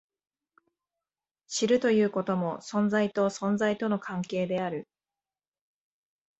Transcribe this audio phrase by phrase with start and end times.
[1.47, 4.87] 知るということも、存在と存在との関係である。